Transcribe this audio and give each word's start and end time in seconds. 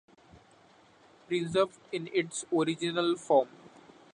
Preserved 1.27 1.77
in 1.91 2.09
its 2.11 2.43
original 2.51 3.15
form. 3.15 3.49